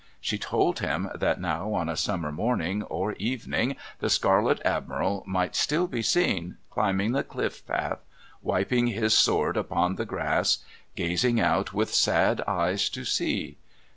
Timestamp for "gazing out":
10.95-11.71